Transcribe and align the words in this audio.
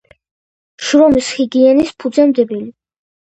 შრომის 0.85 1.29
ჰიგიენის 1.35 1.93
ფუძემდებელი. 2.05 2.65